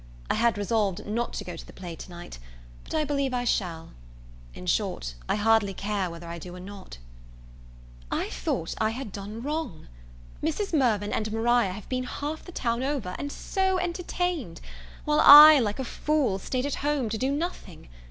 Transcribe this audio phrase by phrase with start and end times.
[0.31, 2.39] I had resolved not to go to the play to night;
[2.83, 3.91] but I believe I shall.
[4.55, 6.97] In short, I hardly care whether I do or not.
[8.09, 9.87] I thought I had done wrong!
[10.41, 10.73] Mrs.
[10.73, 14.59] Mirvan and Maria have been half the town over, and so entertained!
[15.05, 17.87] while I, like a fool, staid at home to do nothing.